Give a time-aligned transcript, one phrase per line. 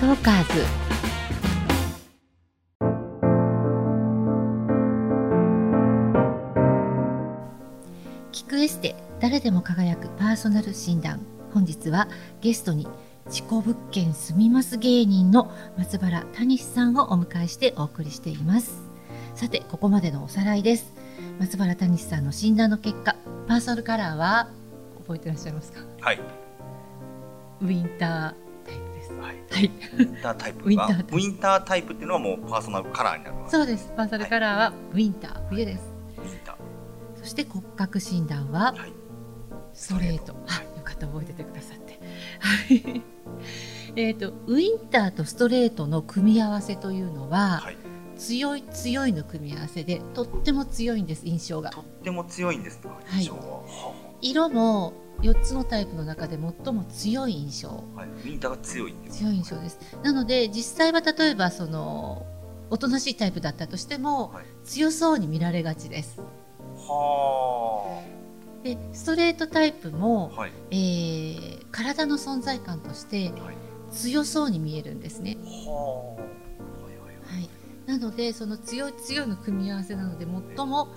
[0.00, 0.64] トーカーズ
[8.32, 11.20] 聞くエステ誰でも輝くパーソナル診断。
[11.52, 12.08] 本日は
[12.40, 12.88] ゲストに
[13.28, 18.80] 事故物件住みます芸人の松原谷さんをお迎えしてお送りしています。
[19.34, 20.94] さてここまでのおさらいです。
[21.38, 24.48] 松原谷さんの診断の結果パーソナルカラーは
[25.02, 25.80] 覚えてらっしゃいますか？
[26.00, 26.20] はい。
[27.60, 28.49] ウィンター
[29.20, 29.36] はい。
[29.50, 35.82] はいウィンタータイプがウィンタータイプウィンタータイプっていうのはもうパーソナルカラーになるそうですパーソナルカラーはウィンター冬です
[36.18, 36.56] ウィンタ
[37.20, 38.80] そして骨格診断はー。
[38.80, 38.92] はい。
[39.72, 40.34] ストレート。
[40.48, 42.00] あ、よかった覚えててくださって。
[42.40, 43.02] はい。
[43.96, 47.76] えっとウィンターとストレートの組み合わせというのは、はい。
[48.16, 51.70] 強い強いの組み合わせでとっても強いんです印象が。
[51.70, 52.80] とっても強いんです
[53.12, 53.40] 印象は。
[53.40, 54.92] は色も
[55.22, 58.08] 4つのタイプの中で最も強い印象あはい。
[58.08, 58.94] ウィンターが強い。
[59.10, 59.78] 強い印象です。
[60.02, 62.26] なので実際は例えばその
[62.70, 66.20] おとなしいタイプだったとしても、はい強そうに見られがちです。
[66.76, 68.02] は
[68.62, 70.52] でストレートタイプもあ。、はい。
[70.70, 73.56] えー体の存在感としてはい。
[73.92, 75.36] 強そうに見えるんですね。
[75.66, 76.84] はあ。
[76.84, 77.42] はいはいはい。
[77.42, 77.50] はい、
[77.86, 80.26] なのでその強い強いの組み合わせなので
[80.56, 80.88] 最も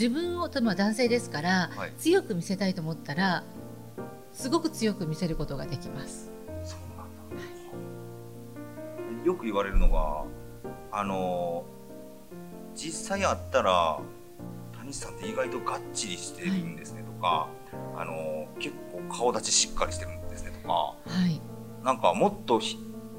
[0.00, 3.42] 自分を例えば男性ですから、はい強く見せたいと思ったら
[4.32, 6.32] すごく強く見せることができます。
[6.64, 7.10] そうなん
[9.20, 9.26] だ。
[9.26, 10.24] よく言われるのが、
[10.90, 11.66] あの
[12.74, 14.00] 実際あったら
[14.78, 17.48] 谷さんって意外とがっちりしてるんですねとか、
[17.94, 20.72] あの結構顔立ちしっかりしてるんですねとか。
[20.72, 20.96] は
[21.28, 21.42] い、
[21.84, 22.78] なんかもっとひ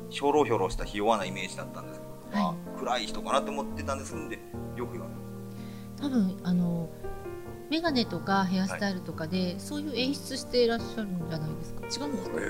[0.09, 2.06] ひょろひょろしたひ弱なイメージだったんですけ
[2.38, 4.40] ど、はい暗い人かなと思ってたんですんで
[4.76, 5.14] よく言われ
[6.02, 6.90] 多分あの
[7.70, 12.06] メガネとかヘアスタイルとかで、そういう演出していらっしゃるんじゃないですか？
[12.06, 12.38] 違うんですか？
[12.40, 12.44] え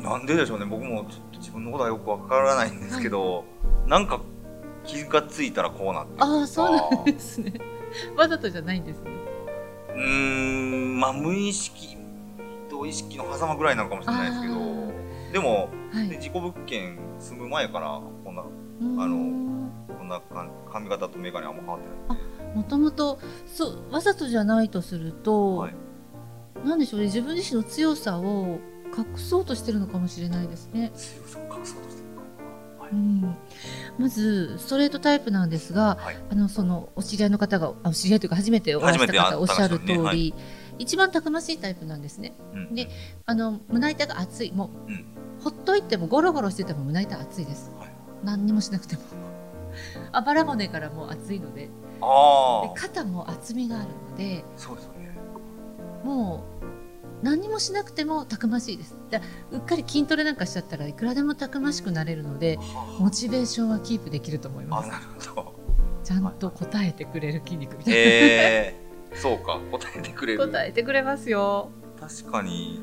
[0.00, 0.66] ー、なんででしょうね。
[0.66, 3.44] 僕もちょっと自分のことはよくわからないんですけど、
[3.86, 4.20] なんか
[4.84, 7.54] 気がついたらこうなってああそうなんですね。
[8.16, 9.10] わざとじゃないんですね。
[9.94, 10.00] うー
[10.96, 11.96] んまあ無意識
[12.68, 14.54] と意識の狭間ぐらいなのかもしれないですけど。
[15.32, 16.08] でも、はい。
[16.08, 18.44] で事故物件住む前からこんなあ
[19.06, 19.57] のこ
[20.08, 25.74] んなか髪型と眼鏡あんま変わってないもともとそうわざとじゃないとすると、はい。
[26.64, 28.58] なんでしょうね自分自身の強さを
[28.96, 30.90] 隠そうとしてるのかもしれないですね。
[30.94, 32.22] 強さを隠そうとしてるの
[32.78, 32.84] か。
[32.84, 32.92] はい。
[32.92, 33.36] うん、
[33.98, 36.16] まずストレートタイプなんですが、はい。
[36.30, 40.34] あのそのお知り合いの方があお知り合いというか初めてお会いした方おっしゃる通り、ねはい。
[40.78, 42.32] 一番たくましいタイプなんですね。
[42.54, 42.74] うん。
[42.74, 42.88] で
[43.26, 44.52] あの胸板が厚い。
[44.52, 45.04] もう、うん。
[45.44, 47.70] ほっといてもゴロゴロしてても胸板厚いです。
[47.78, 47.92] はい。
[48.24, 49.02] 何にもしなくても。
[50.12, 51.62] あばら骨からもう厚いので。
[51.66, 51.70] で
[52.76, 55.18] 肩も厚みがあるのでそうですよね。
[56.04, 58.94] もう何にもしなくてもたくましいです。
[59.10, 62.56] だうっかり筋トレなんかしちゃったらいくらでもたくましくなれるので
[63.00, 64.88] モチベーションはキープできると思います。
[64.88, 65.54] あなるほど。
[66.04, 70.38] ちゃんと答えてくれる筋肉みたいな、えー、そうか答えてくれる。
[70.38, 71.70] 答えてくれますよ。
[71.98, 72.80] 確かに。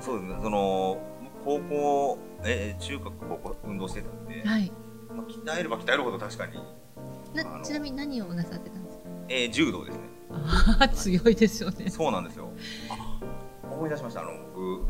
[0.00, 0.38] そうですね。
[0.42, 0.98] その
[1.44, 4.72] 高校えー中学高校運動してたんで、はい
[5.14, 6.54] まあ、鍛えれば鍛えるほど確かに、
[7.34, 9.02] なちなみに何をなさってたんですか？
[9.28, 10.04] えー、柔道ですね。
[10.30, 11.88] ああ 強いですよね。
[11.90, 12.50] そうなんですよ。
[12.90, 13.20] あ
[13.70, 14.20] 思い出しました。
[14.20, 14.86] あの僕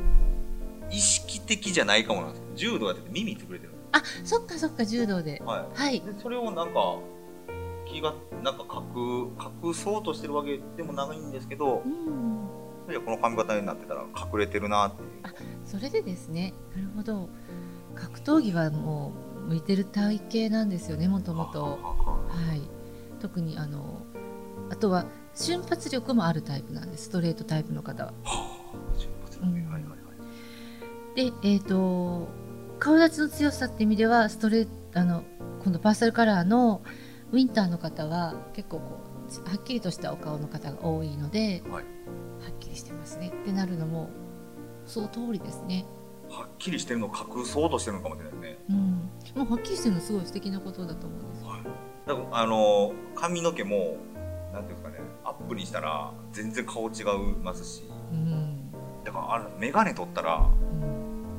[0.90, 5.36] 意識的じゃないかもなんですけど柔道やってて耳つぶれてるあそっかそっか柔道で。
[5.38, 5.78] すはい。
[5.82, 6.00] はい。
[6.00, 6.96] でそれをなんか
[7.86, 8.64] 気がなんか
[8.96, 9.30] 隠
[9.64, 12.48] 隠そうとしてるわけでもないんですけどうん。
[12.90, 15.08] いやこの髪型になってたら隠れてるなっていう。
[15.64, 16.54] それでですね。
[16.74, 17.28] なるほど。
[17.94, 21.78] 格闘技はもう向いてる体型なんですよねもともと
[23.20, 24.02] 特にあの
[24.70, 28.12] あとは瞬発力もあるタイプなんですストレートタイプの方は。
[31.14, 32.28] でえっ、と
[32.78, 35.24] 顔立ちの強さって意味ではストレあの
[35.64, 36.82] 今度パーソナルカラーの
[37.32, 39.00] ウィンターの方は結構こ
[39.44, 41.82] うはっきりとしたお顔の方が多いのではい。
[41.82, 43.32] はっきりしてますね。
[43.34, 44.10] ってなるのも
[44.86, 45.86] その通りですね。
[46.30, 48.58] はっきりしてるのを隠そうとしてるのかもしれないですね。
[48.70, 48.97] うん
[49.34, 51.60] もうはっきりしてるのすごい素敵なことだと思うんですはい。
[52.06, 53.96] だからあの髪の毛も
[54.52, 58.72] なんていうんですかね、アップにしたら全然顔違いますし、うん、
[59.04, 60.50] だからあれ眼鏡取ったら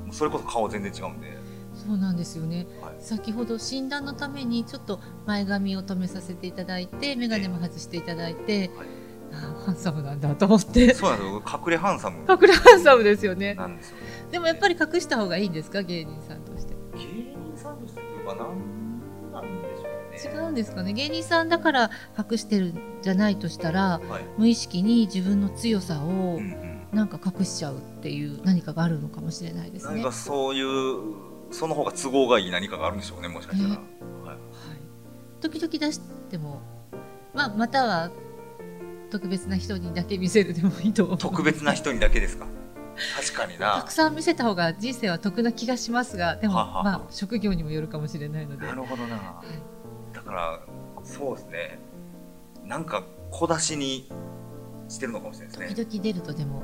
[0.06, 0.12] うん。
[0.12, 1.38] それこそ顔全然違うんで、
[1.75, 2.65] そうなんですよね。
[2.81, 2.95] はい。
[3.00, 8.88] 先ほど診断のためにちょっと前髪を留めさせていただいて眼鏡も外していただいて、はい。
[9.31, 10.95] ああハンサムなんだと思って。
[10.95, 11.44] そうなんですよ。
[11.45, 12.18] 隠れハンサム。
[12.27, 13.53] 隠れハンサムですよね。
[13.53, 14.03] なんですよね。
[14.31, 15.83] でもやっぱり隠した方がいいんですか？
[15.83, 16.41] 芸人さん
[17.85, 20.43] 人さんとしてというかなんなんでしょうね。
[20.43, 24.23] 違うんですかね芸人さんだから隠してるんじゃないとしたらはい。
[24.37, 26.69] 無意識に自分の強さをうんうん。
[26.91, 29.95] なんか隠しちゃうっていう何かがあるのかもしれないですね。
[29.95, 30.97] 何かそういう
[31.51, 33.79] その方が都合がいい何かがあるんでしょうねもしかしたら、ね
[34.23, 34.37] はい、はい、
[35.39, 35.99] 時々出し
[36.31, 36.61] ても、
[37.33, 38.11] まあ、または
[39.11, 42.47] 特別な人にだけ見せるでもいいと特別な人にだけですか？
[43.16, 43.78] 確かにな。
[43.78, 48.66] たくさん見せた方が人生は得な気がしますがでもまあ職業にもよるかもしれないので。
[48.66, 49.16] なるほどな。
[49.16, 50.60] はいだから
[51.04, 51.80] そうですね。
[52.66, 54.10] なんか小出しに
[54.88, 55.86] してるのかもしれないですね。
[55.86, 56.62] 時々出るとでも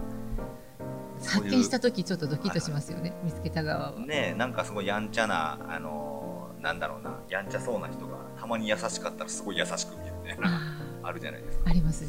[1.25, 3.13] 発見した時ちょっとドキッとしますよね。
[3.23, 3.99] 見つけた側は。
[3.99, 7.19] ねなんかすごいやんちゃなあのーなんだろうな。
[7.29, 10.61] やんちゃそうな人がたまに優しかったらすごい優しく見えるみたいなあ
[11.07, 11.65] あるじゃないですか。
[11.65, 12.07] ーありますね。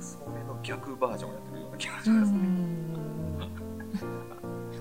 [0.00, 2.38] それの逆バージョンをやってるような気がしうますね。
[2.38, 2.71] ん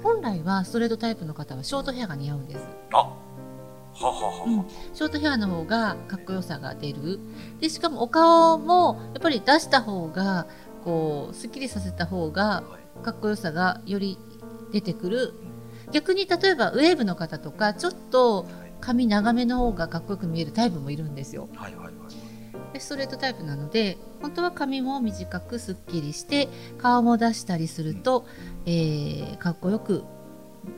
[0.04, 2.68] 本来はストレートタイプの方はショートヘアが似合うんです。
[2.92, 3.14] あは
[3.94, 4.66] ははは、うん。
[4.94, 7.20] ショートヘアの方がかっこよさが出る。
[7.60, 10.48] でしかもお顔もやっぱり出した方が
[10.84, 14.18] こうすっきりさせた方がはいかっこよさがより
[14.72, 15.34] 出てくる。
[15.92, 18.46] 逆に例えばウェーブの方とかちょっと
[18.80, 21.50] 髪長めの方がかっこよく見えるタイプもいるんですよ。
[21.56, 21.94] はいはいはい。
[21.94, 22.31] で
[22.80, 26.48] ストレートタイプなので本当は髪も短くすっきりして
[26.78, 28.26] 顔も出したりすると、
[28.66, 30.04] えーかっこよく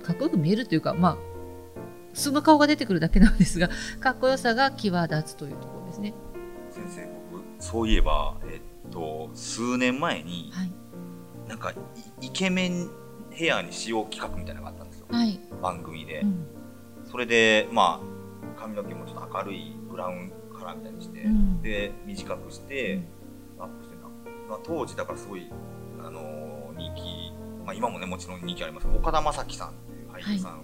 [0.03, 1.17] かっこよく見えるというかまあ
[2.13, 3.69] 素の顔が出てくるだけなんですが
[3.99, 6.13] かっこよさが際立つというところですね。
[6.69, 10.71] 先生僕そういえばえっと数年前にはい、
[11.47, 11.71] なんか
[12.21, 12.89] イイケメン
[13.31, 15.39] ヘアにしよう企画みたいなのがあったんですよ、はい。
[15.61, 16.47] 番組で、うん。
[17.09, 20.31] それでまあ髪の毛もちょっと明るいブラウン
[20.63, 21.61] カラーみたいにして、うん。
[21.61, 23.05] で短くして、うん
[23.59, 24.01] アップしてな、
[24.49, 25.47] まあ、当時だからすごい、
[26.03, 27.31] あのー人気、
[27.63, 28.87] まあ、今もねもちろん人気あります。
[28.87, 30.63] けど岡田将生さんっていう俳優さん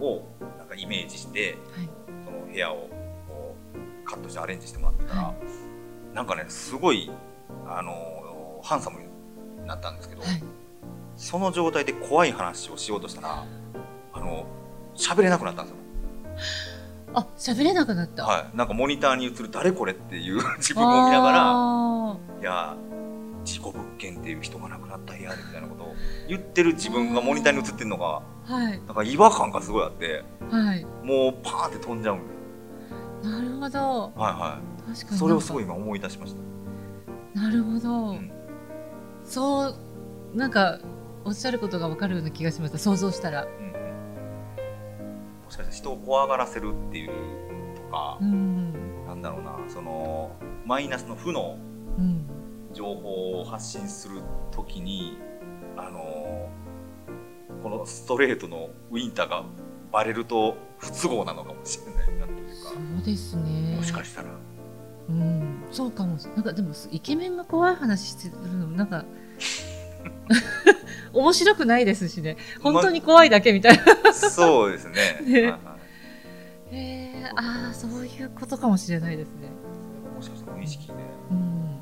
[0.00, 0.26] を
[0.58, 1.88] なんかイメージして、はい。
[2.24, 2.88] そのヘアを
[3.28, 3.54] こ
[4.04, 5.34] うカットしてアレンジしてもらったら、は
[6.12, 7.10] なんかねすごい、
[7.66, 9.06] あのーハンサムに
[9.66, 10.42] なったんですけど、はい。
[11.16, 13.46] その状態で怖い話をしようとしたら
[14.12, 14.46] あの
[14.96, 15.78] 喋れなくなったんですよ。
[17.14, 18.24] あ喋れなくなった。
[18.24, 22.76] はい、なんかモニターに映る誰これっていう 自分を見ながらあいや
[23.44, 25.94] 事故物件っていう人が亡くなった部屋でみたいなことを
[26.28, 28.80] 言ってる自分がモニターに映ってるのがーはい。
[28.86, 30.84] なんか違和感がすごいあってはい。
[31.02, 32.24] もうパーンって飛んじゃうんで
[33.22, 33.80] すなるほど。
[33.80, 36.38] はいは確かにいそれをすごい今思い出しました。
[36.38, 38.30] かなるほど、うん。
[39.24, 39.74] そう
[40.34, 40.78] なんか
[41.24, 42.78] おっしゃることがわかるような気がしました。
[42.78, 43.44] 想像したら。
[43.44, 43.87] うんうん
[45.48, 47.10] もしかしたら人を怖がらせるっていう
[47.74, 49.06] とかう、ん。
[49.06, 50.36] なんだろうなその
[50.66, 51.56] マイナスの負の
[51.96, 52.26] うん
[52.74, 55.16] 情報を発信するときに
[55.74, 56.50] あの
[57.62, 59.42] このストレートのウィンターが
[59.90, 62.52] バレると不都合なのかもしれないなというか。
[62.68, 63.74] そうですね。
[63.74, 64.28] もしかしたら。
[65.08, 69.06] うん、そうかもしなんかでもイケメンが怖い話してるのなんか
[71.18, 72.36] 面白くないですしね。
[72.62, 74.94] 本当に怖いだけみたいな、そうですね。
[75.26, 75.50] ね。
[75.50, 75.78] はい
[76.70, 79.48] えああそういうことかもしれないですね。
[80.14, 80.94] もしかしたら無意識で。
[81.30, 81.78] うん。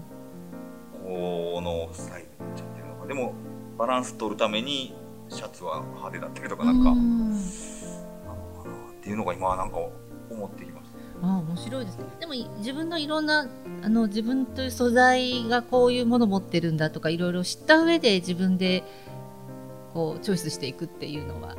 [1.02, 3.06] このスタイルになっちゃってるのか。
[3.06, 3.34] でも
[3.78, 4.94] バランス取るために
[5.28, 7.30] シャツは派手だったりとかなんか、うん。
[7.32, 7.40] なの
[8.62, 9.76] かなっていうのが今はなんか
[10.30, 10.90] 思ってきまし
[11.20, 11.26] た。
[11.26, 12.04] ああ面白いですね。
[12.20, 13.48] でもい自分のいろんな
[13.82, 18.84] あの自分という素材がこういうもの持ってるんだとかいろいろ知った上で自分で
[19.96, 21.56] こうチョイスしていくっていうのは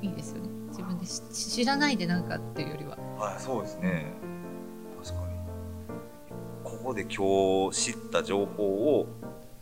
[0.00, 0.48] いいですよね。
[0.68, 2.96] 自分でし知らないでなんかっていうよりは。
[3.18, 4.06] はいそうですね。
[5.04, 5.34] 確かに。
[6.64, 8.64] ここで今日知った情報
[9.00, 9.06] を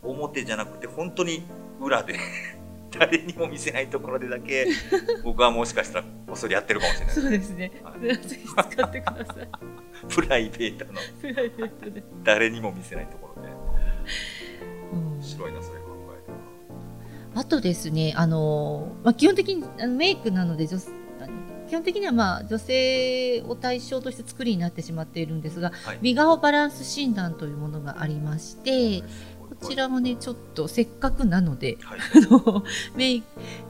[0.03, 1.43] 表じゃなくて本当に
[1.81, 2.17] 裏で
[2.97, 4.65] 誰にも見せないところでだけ
[5.25, 7.15] 僕はもしかしたらこっそりやってるかもしれない。
[7.15, 7.71] そうですね。
[7.83, 7.99] はい。
[7.99, 9.49] ぜひ使ってください。
[10.07, 10.93] プライベートの。
[11.19, 13.49] プライベートで、誰にも見せないところで。
[14.93, 15.13] うん。
[15.15, 15.78] 面白いなそれ
[17.35, 20.79] あとですね、あのまあ、基本的にあのメイクなので女
[21.69, 25.99] 基本的にはまあ女性を対象として作りになってしまっているんですが、はい。
[26.01, 29.03] 美顔バランス診断というものがありまして
[29.61, 31.99] こちらもねちょっとせっかくなのではい。
[31.99, 32.63] あの
[32.95, 33.27] メイク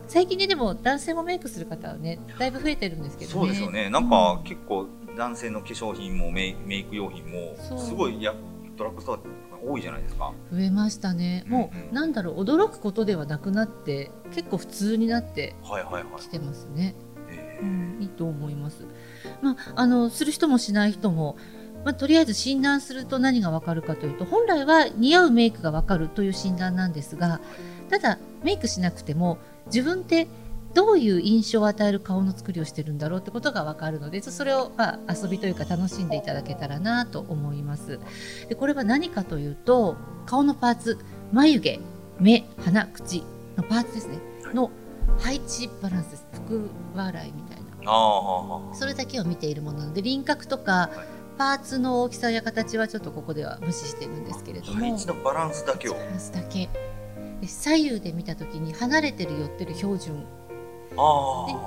[0.07, 3.33] 最近ねでも男性もメイクする方はねだいぶ増えてるんですけどね。
[3.33, 3.89] そうですよね。
[3.89, 4.87] なんか結構
[5.17, 8.33] 男性の化粧品もメイメイク用品もすごいや
[8.77, 9.19] ドラッグストア
[9.63, 10.33] 多いじゃないですか。
[10.51, 11.43] 増えましたね。
[11.47, 11.89] もうんうん。
[11.89, 16.21] うなんだろう驚くことではなくなって結構普通になってはいはいはい。
[16.21, 16.95] きてますね。
[17.29, 17.59] え。
[17.61, 18.85] うん、いいと思います。
[19.41, 21.37] まあ、あのする人もしない人も、
[21.85, 27.39] まあ、とりあえず診断すると何がわかるかというと本来は似合うメイクがわかるという診断なんですが
[27.89, 29.37] ただメイクしなくても
[29.67, 30.27] 自分って
[30.79, 37.99] どういう印象を与える顔の作りをしてるんだろうってことがわかるのでそれを、まあ、遊びというか楽しんでいただけたらなと思います。
[38.47, 40.97] でこれは何かというと顔のパーツ
[41.33, 41.81] 眉毛
[42.17, 43.25] 目鼻口
[43.57, 44.19] のパーツですね。
[44.45, 44.71] はいの
[45.19, 46.25] 配置バランスです。
[46.31, 48.73] 福笑いみたいな。
[48.73, 54.79] それだけを見ているものなので輪郭とかはいパーツの大きさや形はちょっとここでは無視してるんですけれども。
[54.79, 55.93] 配置のバランスだけを。
[55.93, 56.69] バランスだけ。
[57.41, 60.25] で左右で見た時に離れてる寄ってる標準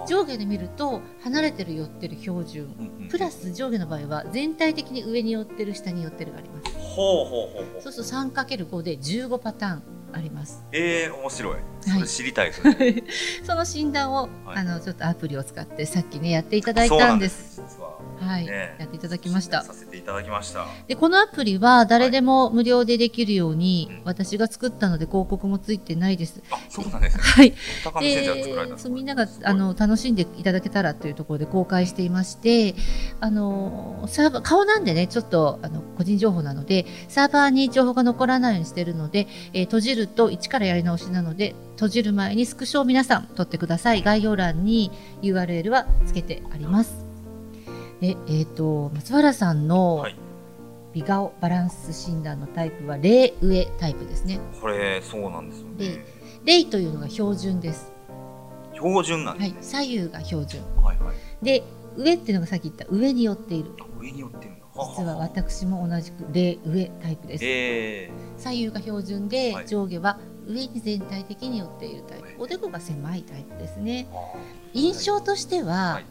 [0.06, 2.64] で上下で見ると離れてる寄ってる標準。
[2.78, 6.74] うんうんプラス上下の場合は全体的に上に寄ってる下に寄ってるがあります。
[6.78, 7.82] ほうほうほうほう。
[7.82, 8.10] そうすると
[8.40, 9.82] 3×5 で15パターン
[10.14, 10.64] あります。
[10.72, 11.56] ええ面白い。
[11.80, 13.04] それ知りたいですね、
[13.44, 14.58] その診断を、はい。
[14.58, 17.60] あのちょっとアプリを使ってさっきねやっていただいたんです
[18.22, 18.76] ははい、ね。
[18.78, 19.62] やっていただきました。
[19.62, 20.66] させていただきました。
[20.86, 24.02] でこのアプリは誰でも無料でできるように、うん。
[24.04, 26.42] 私が作ったので広告もついてないです。
[26.50, 27.22] あそうなんですね。
[27.24, 27.54] はい。
[27.84, 32.74] 高見先生が作られたでそうみんながあの楽しんでいただけたらというところで公開していまして
[33.20, 44.02] あのサーバー顔なんでねちょっとあの個人情報なのでサーバーに情報が残らないようにしてるので、えー閉じると一からやり直しなので閉じる前にスクショを皆さん撮ってください。
[44.02, 44.90] 概要欄に
[45.22, 47.01] URL はつけてあります
[48.02, 50.16] でえー、と松原さんのはい。
[50.92, 54.40] 美顔バランス診断のタイプは霊上タイプですね。
[54.60, 56.04] これそうなんですよね。
[56.44, 57.92] 霊というのが標準です。
[58.74, 60.62] 標準なんはいですね、左右が標準。
[60.82, 61.44] はいはい。
[61.44, 61.62] で
[61.96, 63.70] 上っていうのがさっき言った上に寄っている。
[63.80, 67.44] あ上に寄ってる実は私も同じく霊上タイプです。
[67.46, 69.66] え左右が標準ではい。
[69.66, 72.24] 上下は上に全体的に寄っているタイプ。
[72.24, 72.36] はい。
[72.38, 74.08] おでこが狭いタイプですね。
[74.74, 76.04] 印象としては、はい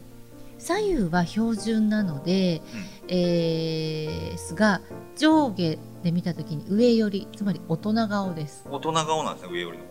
[0.64, 2.62] 左右は標準なので、
[3.08, 4.80] えーすが
[5.16, 8.64] 上下で見た時に上寄りつまり大人顔です。
[8.68, 9.90] ー大人顔なんですね上よりの方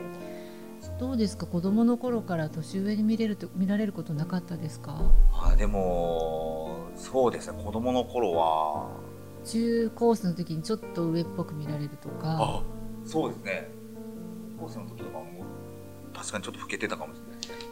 [0.98, 1.46] どうですか？
[1.46, 4.94] 子供の頃から年上に見れると見られることなかったですか？
[5.34, 7.62] があでもそうですね。
[7.62, 8.88] 子供の頃は。
[9.44, 12.38] 中コースの時にちょっと上っぽく見られるとか。
[12.40, 12.64] あ
[13.06, 13.70] そうですね。
[14.58, 15.26] コースの時とかも
[16.14, 17.31] 確かにちょっと老けてたかもしれない。
[17.31, 17.31] ですね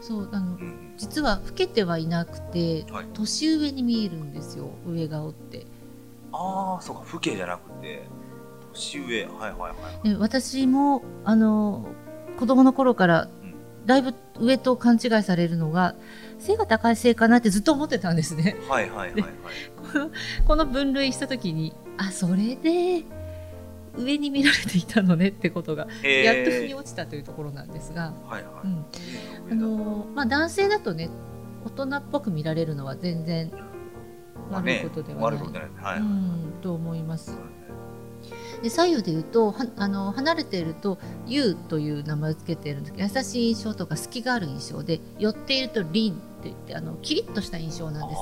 [0.10, 3.06] そうあのうん実は老けてはいなくてはい。
[3.14, 5.68] 年上に見えるんですよ上顔って。
[6.32, 8.08] ああそうか老けじゃなくて
[8.74, 9.26] 年上。
[9.26, 10.10] はいはいはい。
[10.10, 11.86] で私もあの
[12.40, 13.54] 子供の頃からうん。
[13.86, 15.94] だいぶ上と勘違いされるのが
[16.40, 18.58] 背が高いせいかなってずっと思ってたんですね。
[18.68, 19.32] はいはいはいはい。
[19.94, 20.12] この
[20.48, 23.04] この分類した時にあそれで
[23.98, 28.86] 上に見られていたのねってことがやっと腑に落ちたというところなんですが、はいはい、うん。
[29.52, 31.10] あのまあ、男性だとね
[31.66, 33.52] 大人っぽく見られるのは全然
[34.50, 35.38] まあ悪いことではな
[35.96, 36.00] い。
[36.00, 37.38] うん、と思います。
[38.62, 48.22] で左右で言うとはあの離れていると「優」という名前を付けているんですけど優しい印象とか隙がある印象で寄っていると「凛」って言ってあのキリッとした印象なんです。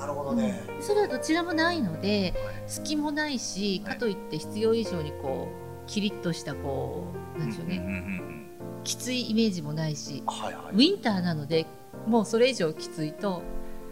[0.00, 0.82] なるほどね、うん。
[0.82, 2.54] それはどちらもないのではい。
[2.66, 3.94] 隙もないしはい。
[3.94, 5.48] かといって必要以上にこ
[5.86, 7.04] うキリッとしたこ
[7.36, 8.36] うなんでしょうね、うんうんうんうん
[8.82, 10.74] きついイメージもないしはいはい。
[10.74, 11.66] ウィンターなので
[12.06, 13.42] もうそれ以上きついと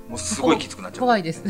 [0.09, 1.00] もうすごいきつくなっちゃう。
[1.00, 1.45] 怖いです。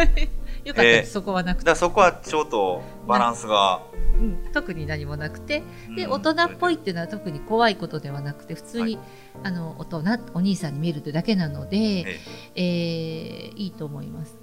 [0.68, 3.80] よかったです、そこはなくて、だそこはちょっとバランスが、
[4.18, 5.62] うん、特に何もなくて。
[5.96, 6.12] でうん。
[6.12, 9.02] 大人っぽいっていうのは特に怖いことではなくて普通に、は
[9.44, 10.02] あの大人
[10.34, 12.20] お兄さんに見えるというだけなので、え
[12.54, 13.50] え。
[13.54, 14.36] ーいいと思います。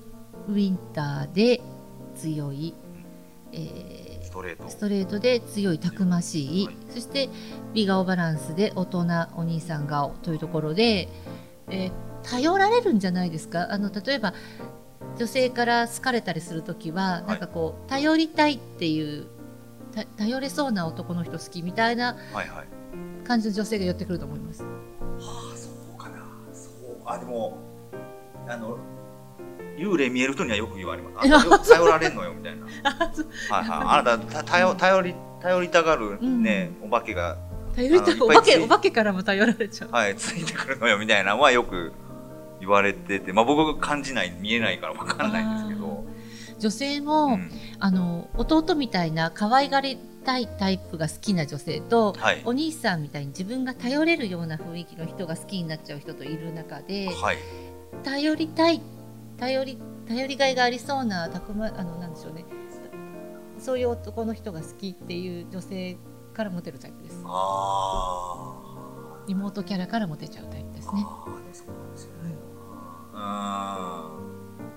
[0.50, 1.62] ウィンターで
[2.15, 2.74] 強い、
[3.51, 4.63] えストレート。
[4.63, 6.75] ーストレートで強いたくましい、はい。
[6.89, 7.29] そして
[7.75, 9.05] 美顔バランスで大人
[9.36, 11.08] お兄さん顔というところで、
[11.70, 11.91] えー
[12.25, 13.72] 頼られるんじゃないですか。
[13.72, 14.34] あの例えば
[15.17, 17.29] 女性から好かれたりする時は、い。
[17.29, 19.27] なんかこう頼りたいっていう
[19.93, 22.67] た頼れそうな男の人好きみたいなはいはい。
[23.25, 24.63] 感じの女性が寄ってくると思います。
[24.63, 24.69] は
[25.53, 26.17] あそうかな。
[26.53, 26.98] そう。
[27.05, 27.57] あでも
[28.48, 28.77] あの
[29.77, 31.29] 幽霊見える人にはよく言われます。
[31.72, 32.65] 頼られんのよみたいな。
[33.50, 34.00] はいはい。
[34.00, 37.38] あなたた頼頼り頼りたがるね、お化けが
[37.75, 39.91] 頼りたお化けお化けからも頼られちゃう。
[39.91, 41.93] はいついてくるのよみたいなのはよく
[42.65, 46.03] 言われててまあ僕感じない見えないからわかんないんですけど、
[46.60, 47.51] 女性も、うん。
[47.79, 52.41] あの弟みたいな可愛がりたいタイプが好きな女性と、はい。
[52.45, 57.38] お兄さんみたいに自分が頼れるような雰囲気の人が好きになっちゃう人といる中ではい。
[58.03, 58.81] 頼りたい
[59.38, 62.45] 頼り頼りがいがありそうなたくまあのなんでしょうね。
[63.60, 65.98] そういう男の人が好きっていう女性
[66.34, 67.22] からモテるタイプです。
[67.25, 68.62] あ
[69.27, 71.05] 妹キャラからモテちゃうタイプですね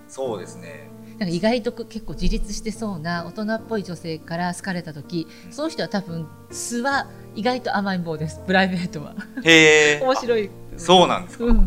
[0.07, 0.89] そうですね。
[1.19, 8.41] なんか意外と結構自立してそうな大人っぽい女性から好かれた時その人は多分素は意外と甘えん坊です。
[8.47, 9.15] プライベートは。
[9.43, 9.99] へえ。
[10.03, 10.49] 面白い。
[10.77, 11.57] そうなんですか、うん。
[11.57, 11.61] い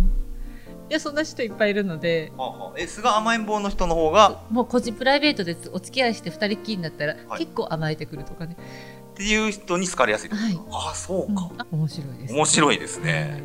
[0.88, 2.32] やそんな人いっぱいいるので。
[2.36, 2.72] はあはあ。
[2.78, 4.42] え素が甘えん坊の人の方が？
[4.50, 7.40] もう個人プライベートでお付き合いして二人っきりになったら、はい。
[7.40, 8.56] 結構甘えてくるとかね。
[9.12, 11.60] っていう人に好かれやすいすか、ああそうか、うん。
[11.60, 12.34] あ面白いです。
[12.34, 13.42] 面白いですね、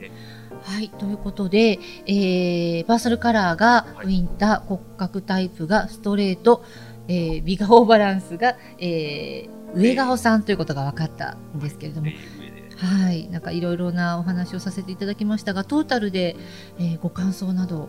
[0.00, 0.10] え
[0.62, 6.64] はい、ということで、えーパーソルカラーがはいウィンター、骨格タイプがストレート、
[7.08, 12.08] えー、美顔バランスが、えー上顔さんということが分かったんですけれども
[12.76, 16.34] はい、なんかいろいろなお話をさせていただきましたが、トータルで、
[16.78, 17.88] えーご感想など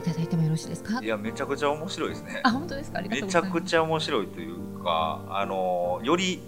[0.00, 1.00] いただいてもよろしいですか？
[1.02, 1.06] い。
[1.06, 3.02] やめちゃくちゃ面白いですねあ、本当ですか？
[3.02, 3.42] めちゃ。
[3.42, 6.40] くちゃ面白いというかあのより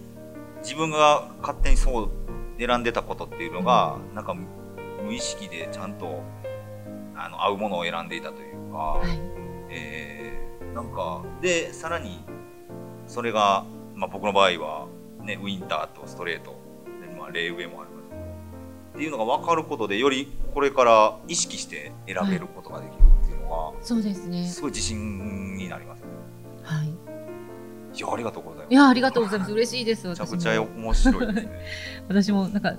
[0.63, 2.11] 自分が勝手にそう
[2.59, 4.35] 選んでたことっていうのが、なんか
[5.11, 6.23] 無意識でちゃんと
[7.17, 9.19] あの合うものを選んでいたというか、はい、
[9.69, 10.41] えー
[10.75, 12.21] なんかでさらに
[13.07, 13.65] それが、
[13.95, 14.87] まあ、僕の場合は、
[15.23, 16.61] ね、ウィンターとストレート
[17.01, 18.21] で、まあ、レイウェイもありますけど
[18.95, 24.47] っていうのが分かることでよりこれから意識して選べることができるっていうのそうですが、ね。
[24.47, 26.07] すごい自信になりますね。
[26.63, 26.89] はい。
[26.89, 29.53] いやありがとうございますいや、ありがとうございます。
[29.53, 30.07] 嬉しいです。
[30.07, 31.51] めちゃくちゃ面白いですね。
[32.09, 32.75] 私もなんか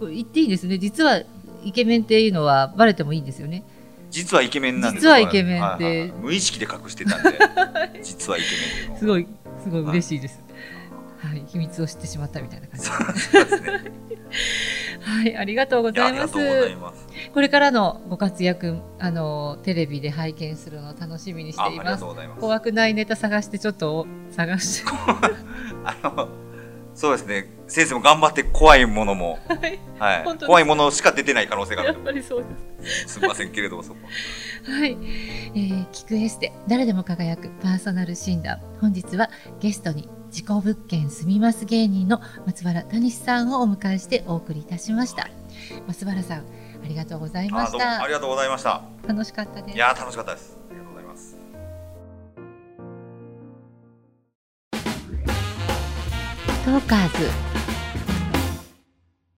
[0.00, 0.78] 言っていいですね。
[0.78, 1.22] 実は
[1.64, 3.64] イケメンっていうのはバレてもいいんですよね。
[4.10, 5.84] 実はイケメンなんです実はイケメンって。
[5.84, 6.18] はいはいはい。
[6.20, 7.38] 無意識で隠してたんで。
[8.02, 8.46] 実はイケ
[8.88, 9.26] メンすごい
[9.62, 10.42] すごい嬉しいです。
[11.18, 12.90] はい、秘密を知ってしまったみたいな感じ。
[12.90, 13.92] ですね。
[15.00, 16.76] はい、ありがとうございまありがとうございす。
[16.76, 17.06] ます。
[17.32, 22.04] これからのご活躍、あのテレビで拝見するのを楽しみにしています。
[22.38, 24.90] 怖くないネタ探してちょっと探して。
[25.84, 26.28] あの
[26.94, 30.38] そうですね先生も頑張って怖いものも、はい、はい。
[30.44, 32.44] 怖いものしか出てない可能性があやるっぱりそう
[32.80, 33.14] です。
[33.14, 33.98] すみませんけれどもそこ
[34.66, 34.86] は。
[34.86, 34.98] い、
[35.54, 38.60] えー、聞くエステ誰でも輝くパーソナル診断。
[38.80, 45.28] 本日はゲストに自己物件住みます芸人の松原谷さんをお迎えしてお送りいたしました。
[45.86, 46.42] 松原さんあ
[46.88, 48.02] りがとうございまあした。
[48.02, 48.82] ありがとうございました。
[49.06, 49.76] 楽しかったです。
[49.76, 50.58] いやー楽しかったです。
[50.68, 51.36] ありがとうございます。
[56.64, 57.59] トーカーズ